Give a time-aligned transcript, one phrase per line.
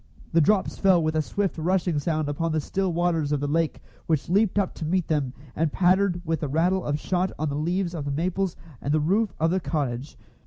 [0.33, 3.83] The drops fell with a swift rushing sound upon the still waters of the lake,
[4.07, 7.55] which leaped up to meet them, and pattered with the rattle of shot on the
[7.55, 10.17] leaves of the maples and the roof of the cottage.